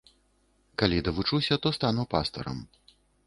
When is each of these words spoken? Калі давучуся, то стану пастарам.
Калі 0.81 0.97
давучуся, 1.09 1.59
то 1.65 1.73
стану 1.77 2.07
пастарам. 2.17 2.57